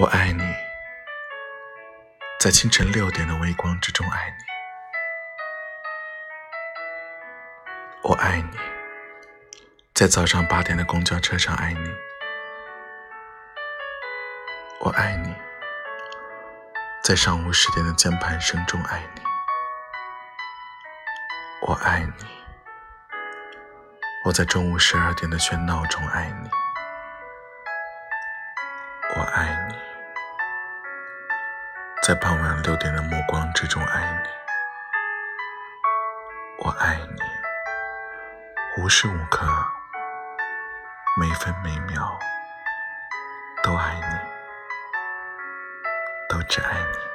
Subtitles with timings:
[0.00, 0.42] 我爱你，
[2.40, 4.36] 在清晨六点的微光之中爱你。
[8.02, 8.58] 我爱你，
[9.92, 11.94] 在早上八点的公交车上爱你。
[14.80, 15.36] 我爱你，
[17.04, 19.22] 在上午十点的键盘声中爱你。
[21.60, 22.24] 我爱你，
[24.24, 26.50] 我在中午十二点的喧闹中爱你。
[29.14, 29.74] 我爱你，
[32.12, 34.28] 在傍晚六点的暮光之中爱你。
[36.58, 37.22] 我爱你，
[38.76, 39.46] 无时无刻、
[41.18, 42.18] 每分每秒
[43.62, 44.04] 都爱你，
[46.28, 47.11] 都只爱你。